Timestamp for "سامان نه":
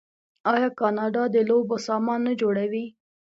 1.87-2.33